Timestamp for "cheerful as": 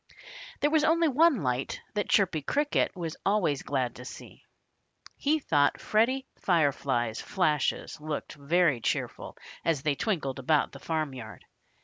8.81-9.83